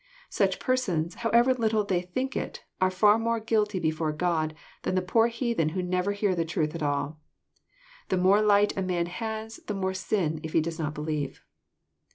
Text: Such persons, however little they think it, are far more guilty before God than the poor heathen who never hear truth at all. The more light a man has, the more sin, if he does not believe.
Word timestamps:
Such 0.31 0.57
persons, 0.57 1.13
however 1.13 1.53
little 1.53 1.83
they 1.83 2.01
think 2.01 2.35
it, 2.35 2.63
are 2.81 2.89
far 2.89 3.19
more 3.19 3.39
guilty 3.39 3.77
before 3.77 4.11
God 4.11 4.55
than 4.81 4.95
the 4.95 5.01
poor 5.03 5.27
heathen 5.27 5.69
who 5.69 5.83
never 5.83 6.13
hear 6.13 6.33
truth 6.43 6.73
at 6.73 6.81
all. 6.81 7.19
The 8.09 8.17
more 8.17 8.41
light 8.41 8.75
a 8.75 8.81
man 8.81 9.05
has, 9.05 9.57
the 9.67 9.75
more 9.75 9.93
sin, 9.93 10.39
if 10.41 10.53
he 10.53 10.59
does 10.59 10.79
not 10.79 10.95
believe. 10.95 11.43